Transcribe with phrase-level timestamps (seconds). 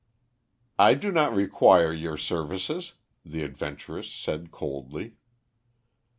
[0.79, 5.13] "I do not require your services," the adventuress said coldly.